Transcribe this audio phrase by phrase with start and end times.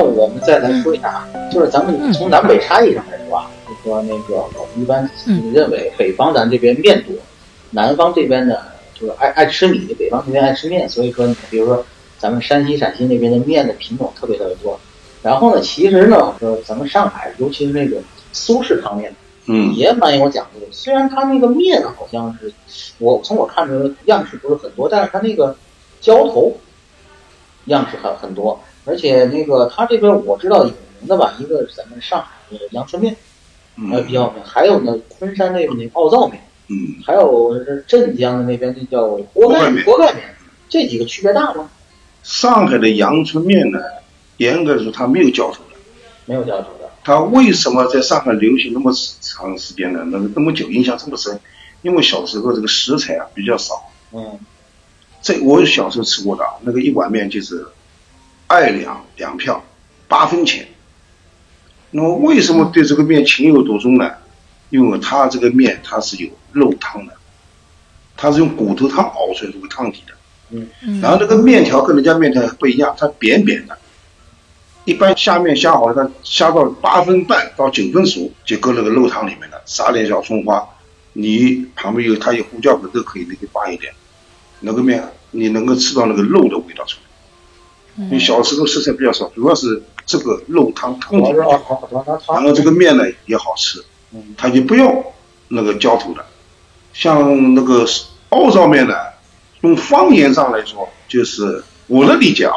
[0.00, 5.08] 后我们再来说一下啊，就是咱们从南北差异上来说啊，就说那个我们一般
[5.52, 7.14] 认为北方咱这边面多，
[7.70, 8.56] 南方这边呢
[8.98, 11.84] 就是爱爱吃米，北方这边爱吃面，所以说你比如说
[12.18, 14.80] 咱们山西、陕西那边的面的品种特别特别多。
[15.22, 17.98] 然后呢，其实呢，说咱们上海，尤其是那个
[18.32, 19.14] 苏式汤面，
[19.46, 20.66] 嗯，也蛮有讲究的。
[20.72, 22.50] 虽然它那个面好像是
[22.98, 25.54] 我从我看着样式不是很多，但是它那个
[26.00, 26.56] 浇头
[27.66, 28.58] 样式很很多。
[28.84, 33.16] 而且那个他这边我知道有名的吧，一个是咱们上海的阳春面，
[33.92, 40.34] 呃比较有名，还有呢昆山那边那奥灶面，嗯，还有是镇江的那边那叫锅盖锅盖面，
[40.68, 41.70] 这几个区别大吗？
[42.22, 43.80] 上海的阳春面呢，
[44.36, 45.76] 严格说它没有浇头的，
[46.26, 46.90] 没有浇头的。
[47.02, 48.92] 它为什么在上海流行那么
[49.22, 50.02] 长时间呢？
[50.06, 51.40] 那那么久，印象这么深？
[51.80, 54.38] 因为小时候这个食材啊比较少，嗯，
[55.22, 57.66] 这我小时候吃过的，那个一碗面就是
[58.50, 59.64] 二两两票，
[60.08, 60.66] 八分钱。
[61.92, 64.10] 那么为什么对这个面情有独钟呢？
[64.70, 67.12] 因为它这个面它是有肉汤的，
[68.16, 70.14] 它是用骨头汤熬出来这个汤底的。
[70.50, 73.78] 嗯然后这个面条跟人家面条不一样，它扁扁的。
[74.84, 80.68] 一般下面下好了，它下到八分半到九分熟，就搁那个肉汤里面了，撒点小葱花。
[81.12, 83.92] 你旁边有它有胡椒粉都可以，你可以放一点。
[84.58, 87.09] 那个面你能够吃到那个肉的味道出来。
[87.96, 91.56] 因为小时候食材比较少，主要是这个肉汤汤底主要是。
[91.56, 95.04] 熬熬熬汤然后这个面呢也好吃，嗯它就不用
[95.48, 96.24] 那个浇头的。
[96.92, 97.86] 像那个
[98.30, 98.94] 奥灶面呢，
[99.60, 102.54] 用方言上来说，就是我的理解啊，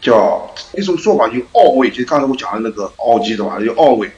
[0.00, 4.10] 叫一种说法就奥味，就刚才我讲的那个奥鸡的吧，叫奥味。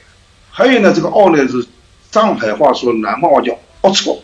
[0.51, 1.65] 还有呢，这个奥呢是
[2.11, 4.21] 上海话说南方话叫奥错，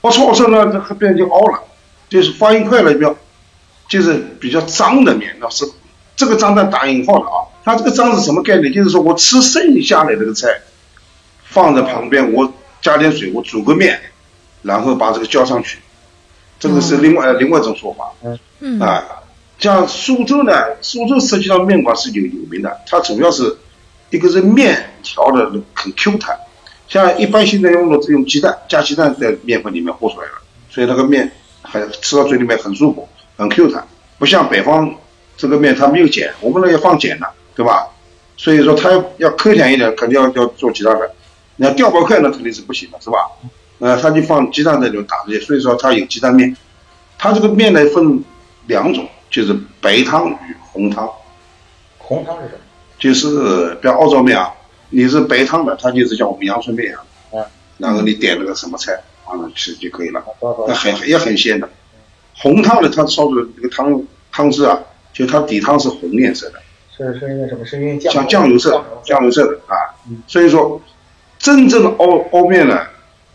[0.00, 1.62] 奥错奥错呢，这后边就凹了，
[2.08, 3.14] 就是发音快了比较，
[3.88, 5.64] 就是比较脏的面，那是
[6.16, 7.44] 这个脏在打引号的啊。
[7.64, 8.72] 它这个脏是什么概念？
[8.72, 10.48] 就是说我吃剩下来这个菜，
[11.44, 12.52] 放在旁边，我
[12.82, 13.98] 加点水，我煮个面，
[14.62, 15.78] 然后把这个浇上去，
[16.60, 18.12] 这个是另外、另外一种说法。
[18.60, 19.02] 嗯啊，
[19.58, 20.52] 像苏州呢，
[20.82, 23.56] 苏州实际上面馆是有有名的，它主要是
[24.10, 26.38] 一个是面条的很 Q 弹，
[26.86, 31.30] 像一般现在用的这种鸡蛋加鸡蛋在面粉里面和出来了，所以那个面
[31.62, 33.86] 还吃到嘴里面很舒服，很 Q 弹，
[34.18, 34.94] 不像北方
[35.36, 37.88] 这个面它没有碱，我们那要放碱的，对吧？
[38.36, 41.10] 所以说它要颗甜一点，肯定要要做其他的。
[41.56, 43.16] 你要掉包块那肯定是不行的，是吧？
[43.78, 46.56] 呃，它就放鸡蛋在里面打这些，所以说它有鸡蛋面。
[47.16, 48.24] 它这个面呢分
[48.66, 51.08] 两种，就是白汤与红汤。
[51.98, 52.58] 红汤是什么？
[52.98, 54.52] 就是比如澳洲面啊，
[54.90, 57.00] 你是白汤的，它就是像我们阳春面一样，
[57.32, 57.44] 嗯，
[57.78, 60.22] 然后你点那个什么菜放上去就可以了，
[60.66, 61.68] 那很也很鲜的。
[62.36, 64.02] 红汤的，它烧的这个汤
[64.32, 64.78] 汤汁啊，
[65.12, 66.60] 就它底汤是红颜色的，
[66.96, 67.64] 是是因为什么？
[67.64, 70.22] 是因为酱像酱油色酱酱油色的啊嗯。
[70.26, 70.80] 所以说，
[71.38, 72.78] 真正的熬熬面呢，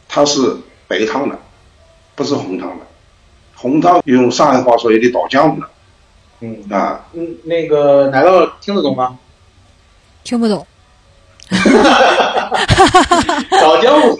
[0.07, 0.39] 它是
[0.87, 1.37] 白汤的，
[2.15, 2.85] 不是红汤的。
[3.55, 5.67] 红汤用上海话说也得倒浆糊的
[6.41, 7.05] 嗯啊。
[7.13, 9.17] 嗯，那个奶酪听得懂吗？
[10.23, 10.65] 听不懂。
[13.51, 14.17] 倒浆糊，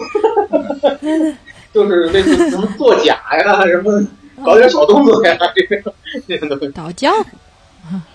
[1.72, 4.04] 就是类似什么作假呀，什么
[4.44, 5.94] 搞点小动作呀， 这个
[6.26, 6.68] 这个东西。
[6.68, 7.26] 倒浆糊，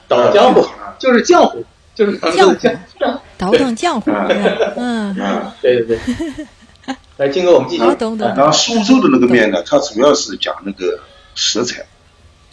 [0.08, 0.66] 倒浆糊
[1.00, 1.64] 就是浆糊，
[1.94, 2.78] 就是浆浆。
[3.38, 4.12] 倒腾浆糊。
[4.78, 6.46] 嗯，啊，对对对。
[7.18, 7.84] 来，金哥，我们继续。
[7.84, 11.00] 然后苏州的那个面呢，它主要是讲那个
[11.34, 11.84] 食材，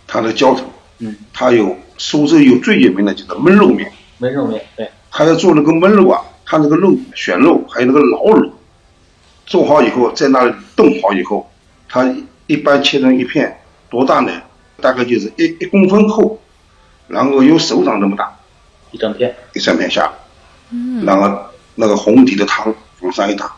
[0.07, 0.65] 它的浇头，
[1.01, 8.51] 嗯，它有苏州有最有名的就是焖肉面，焖肉面，对，它要做那个焖肉啊，它那个肉选肉还有那个老卤，
[9.47, 11.51] 做好以后在那里冻好以后，
[11.89, 12.15] 它
[12.47, 13.61] 一般切成一片，
[13.93, 14.33] 多大呢？
[14.81, 16.41] 大概就是一一公分厚，
[17.07, 18.37] 然后有手掌这么大，
[18.91, 19.37] 一整片。
[19.53, 20.13] 一整片下来。
[20.71, 21.39] 嗯然后
[21.75, 23.53] 那个红底的汤往上一打，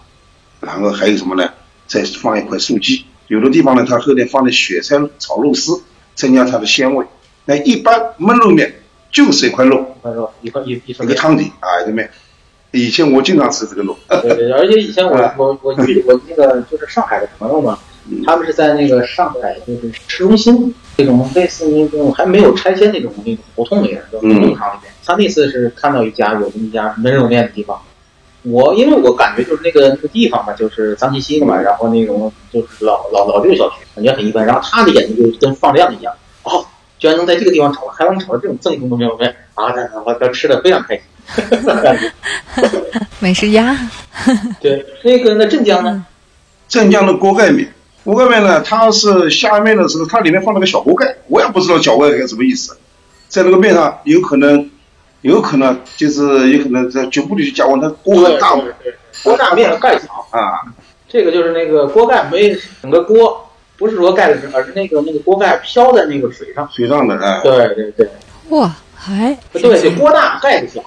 [0.60, 1.48] 然后还有什么呢？
[1.86, 5.80] 再放一块素鸡，有的地方呢，它后面放的雪菜炒肉丝，
[6.16, 7.06] 增加它的鲜味。
[7.44, 8.82] 那一般焖肉面
[9.12, 11.14] 就是一块肉，一块肉，一块一一一份面。
[11.14, 12.10] 个汤底啊，一个面。
[12.72, 17.78] 以前我经常吃这个肉，对对，对而且以前我 我我遇我那个就是上海的朋友嘛，
[18.24, 24.92] 他们是在那个上海，就是市中心那种类似那种还没有拆迁那种那种胡同里面，就胡同场里面。
[25.04, 27.80] 他那次是看到一家有这么一家焖肉店的地方，
[28.42, 34.44] 我因为我感觉就是那个那个地方吧，就是脏兮兮的嘛，然后那种就是老老老旧小区，感觉很一般。
[34.44, 36.64] 然后他的眼睛就跟放亮一样，哦，
[36.98, 39.72] 居然能在这个地方炒，还能炒到这种正宗的焖肉面啊！
[40.04, 41.04] 我他吃的非常开心。
[43.20, 43.76] 美食家。
[44.60, 46.04] 对，那个那镇江呢？
[46.68, 47.72] 镇江的锅盖面，
[48.04, 52.76] 锅盖面呢，它是下面的时候，它里面放了个小锅盖，我也不知道小锅盖什么意思，
[53.28, 54.70] 在那个面上有可能，
[55.22, 58.62] 有可能就是有可能在局部里去加温，它锅很大嘛，
[59.22, 60.60] 锅大面盖小啊，
[61.08, 63.48] 这个就是那个锅盖没整个锅，
[63.78, 68.08] 不是说盖的，而是那个那个锅盖飘在那个水上，水上的哎，对对对，
[68.50, 70.82] 哇，还对，锅大盖子小。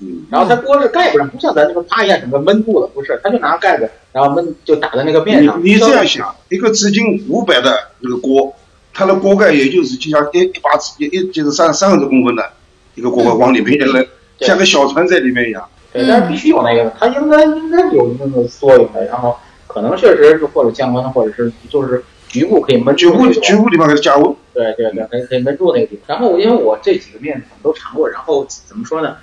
[0.00, 5.60] 嗯，然后它锅是盖不上，不像咱这个啪一下整个闷住了，不是，它就拿盖子，然后闷就打在那个面上。
[5.62, 8.54] 你这样想，一个直径五百的那个锅，
[8.94, 12.50] 它的锅盖也就是就像一一把一一就是三三十多公分的
[12.94, 14.06] 一个锅盖往里面一扔，
[14.40, 15.62] 像个小船在里面一样。
[15.92, 19.04] 对，但是必须有那个，它应该应该有那个作用的。
[19.06, 19.36] 然后
[19.66, 22.94] 可能确实是或者降温，或者是就是局部可以闷。
[22.96, 24.34] 局部局部地方给它加温。
[24.54, 26.16] 对对对，可以可以闷住那个地方。
[26.16, 29.16] 然后因为我这几个面都尝过，然后怎么说呢？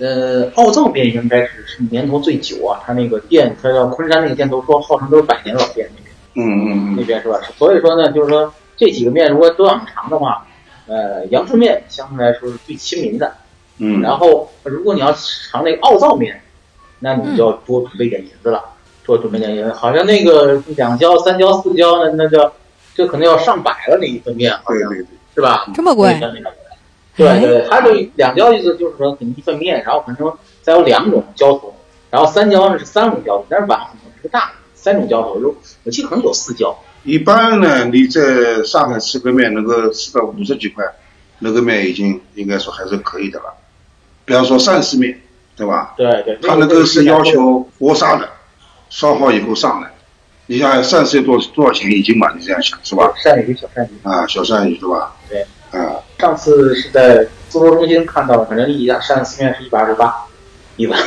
[0.00, 6.16] 呃，奥灶面应该是是年头最久啊，他那个店，他叫昆山那个店，都说号称都是百年老店那边。
[6.34, 6.96] 嗯嗯嗯。
[6.98, 7.38] 那边是吧？
[7.58, 10.46] 所以说呢，就是说这几个面如果都想尝的话，
[10.86, 13.34] 呃，阳春面相对来说是最亲民的。
[13.78, 14.00] 嗯。
[14.00, 16.40] 然后，如果你要尝那个奥灶面，
[17.00, 18.64] 那你就要多准备点银子了，
[19.04, 19.72] 多准备点银子。
[19.72, 22.50] 好像那个两焦、三焦、四焦，那那叫
[22.94, 24.90] 这可能要上百了那一份面，好像
[25.34, 25.66] 是吧？
[25.74, 26.18] 这么贵。
[27.20, 30.32] 对对，它就两焦意思就是说给你一份面，然后可能
[30.62, 31.74] 再有两种浇头，
[32.10, 36.76] 然后三焦呢是三种浇头，但是碗可能是大三种浇头，有我记得可能有四焦。
[37.02, 40.84] 一般呢，你在上海吃个面能够吃到五十几块，
[41.38, 43.54] 那个面已经应该说还是可以的了。
[44.26, 45.18] 比方说鳝丝面，
[45.56, 45.94] 对吧？
[45.96, 46.38] 对对。
[46.42, 48.28] 它那个是要求锅杀的，
[48.90, 49.90] 烧好以后上来。
[50.46, 52.32] 你像鳝丝要多多少钱一斤嘛？
[52.36, 53.12] 你这样想是吧？
[53.24, 55.16] 鳝鱼小鳝鱼啊，小鳝鱼是吧？
[55.28, 55.46] 对。
[56.20, 56.30] 啊。
[56.30, 60.14] 上次是在苏州中心看到的，反正一家鳝丝面是一百二十八
[60.76, 60.98] 一碗，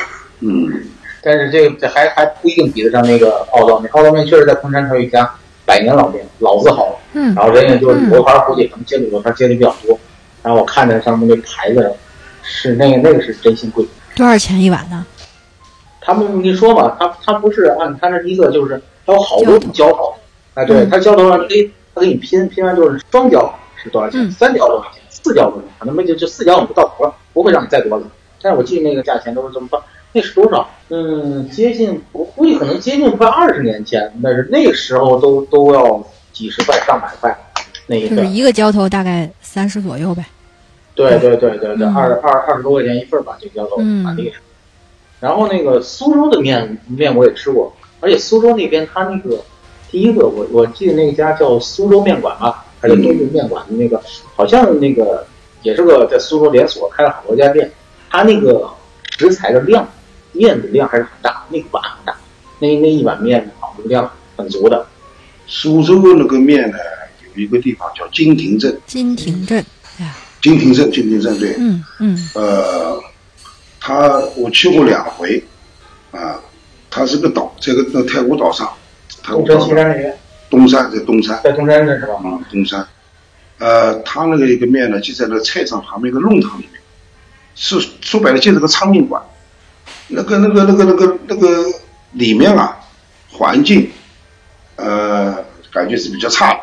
[0.41, 0.83] 嗯，
[1.21, 3.89] 但是这个这还还不一定比得上那个奥灶面。
[3.93, 5.29] 奥灶面确实在昆山它有一家
[5.65, 9.97] 百年老店，老字号，嗯，然后人也就是旅游团估计可能接旅游团接的比较多，
[10.41, 11.95] 然后我看着上面那牌子
[12.41, 15.05] 是那个那个是真心贵，多少钱一碗呢？
[16.01, 20.13] 他们你说吧，他他不是按他那一个就是他有好多种浇头，
[20.55, 25.01] 哎，对他浇头上给他给你拼拼完就是双浇是多少钱，三浇多少钱？
[25.23, 25.67] 四角多少？
[25.79, 28.05] 可能没就就四角五就到头了，不会让你再多了。
[28.41, 29.81] 但是我记得那个价钱都是这么放，
[30.11, 30.69] 那是多少？
[30.89, 37.35] 嗯，接近我估计可能接近快二十年前，那是那个时候都都要几十块上百块
[37.87, 38.15] 那一个。
[38.15, 40.25] 就是一个浇头大概三十左右呗。
[40.93, 44.39] 对对对对对，二二二十多块钱一份吧，这个浇头蛮厉害。
[45.19, 49.41] 然后那个苏州的面面我也吃过，而且苏州那边他那个
[49.89, 52.62] 第一个我我记得那家叫苏州面馆吧。
[52.83, 54.03] 还有东部面馆的那个，
[54.35, 55.25] 好像那个
[55.61, 57.71] 也是个在苏州连锁开了好多家店。
[58.09, 58.69] 他那个
[59.17, 59.87] 食材的量，
[60.33, 62.13] 面的量还是很大，那个碗很大，
[62.59, 64.85] 那那一碗面啊，量很足的。
[65.47, 66.77] 苏州那个面呢，
[67.33, 68.77] 有一个地方叫金亭镇。
[68.85, 69.65] 金亭镇，
[70.41, 71.55] 金亭镇，金亭镇对。
[71.57, 72.29] 嗯嗯。
[72.35, 73.01] 呃，
[73.79, 75.41] 他我去过两回，
[76.11, 76.37] 啊，
[76.89, 78.69] 它是个岛，在个那太湖岛上。
[79.23, 80.17] 东山西山那边。
[80.53, 82.13] 东山在东山，在东山镇是吧？
[82.13, 82.85] 啊，东山，
[83.57, 86.79] 呃，他那个一个面呢，就在那菜场旁边一个弄堂里面，
[87.55, 89.19] 是说白了就是个苍蝇馆，
[90.09, 91.65] 那个那个那个那个那个
[92.11, 92.77] 里面啊，
[93.31, 93.89] 环境，
[94.75, 96.59] 呃，感觉是比较差的，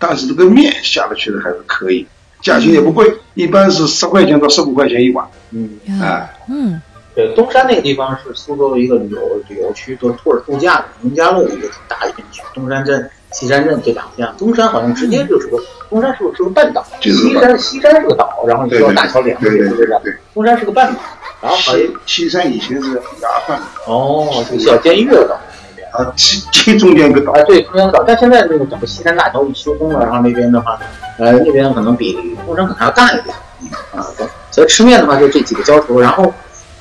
[0.00, 2.04] 但是这个面下的确实还是可以，
[2.40, 6.82] 价钱也不贵，一般是十块钱到十五块钱一碗，嗯，哎，嗯。
[7.14, 12.40] 对，东山那个地方是苏州的一个旅游旅游区，就是或者度假的农家乐的一个挺大的一片区。
[12.54, 15.58] 东山镇、西山镇这两片，东山好像直接就是个
[15.90, 21.00] 东山是个是个半岛，西山西山是个岛，然后你说大桥连着，对对对，东山是个半岛，
[21.42, 21.58] 然后
[22.06, 25.38] 西山以前是衙饭哦，这个小监狱的岛
[25.68, 30.80] 那边啊，其其中间一个岛，哎，对，中间个岛，但现在那个整个西山大桥已修通了，然后那边的话，
[31.18, 32.14] 呃，那边可能比
[32.46, 33.36] 东山可能还要大一点
[33.94, 34.00] 啊。
[34.50, 36.32] 所以吃面的话，就这几个浇头，然后。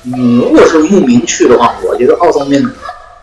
[0.05, 2.63] 嗯，如果是慕名去的话，我觉得奥灶面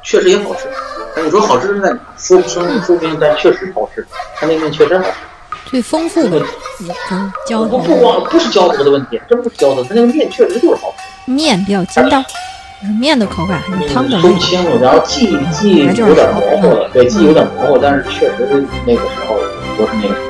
[0.02, 0.68] 确实也好吃。
[1.14, 1.98] 但你说好吃在哪？
[2.16, 4.06] 说不清，说不清，但确实好吃。
[4.36, 5.10] 它那面确实好吃。
[5.66, 6.40] 最丰富的，
[7.10, 7.78] 嗯，浇头。
[7.78, 11.30] 不光不是浇头的问题，真不是浇头，它那个面确实就是好吃。
[11.32, 12.22] 面比较筋道。
[12.80, 19.34] 是面的口感还是汤的说不清楚，然后记记有点模糊了，对，记有点模糊，但是确实是那个时候
[19.76, 20.27] 不是那个。